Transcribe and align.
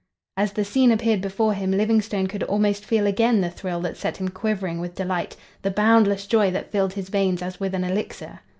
As 0.35 0.53
the 0.53 0.65
scene 0.65 0.91
appeared 0.91 1.21
before 1.21 1.53
him 1.53 1.69
Livingstone 1.69 2.25
could 2.25 2.41
almost 2.41 2.85
feel 2.85 3.05
again 3.05 3.39
the 3.41 3.51
thrill 3.51 3.79
that 3.81 3.97
set 3.97 4.17
him 4.17 4.29
quivering 4.29 4.79
with 4.81 4.95
delight; 4.95 5.35
the 5.61 5.69
boundless 5.69 6.25
joy 6.25 6.49
that 6.49 6.71
filled 6.71 6.93
his 6.93 7.09
veins 7.09 7.43
as 7.43 7.59
with 7.59 7.75
an 7.75 7.83
elixir. 7.83 8.39